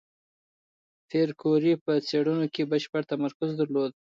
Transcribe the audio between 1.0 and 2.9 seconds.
پېیر کوري په څېړنو کې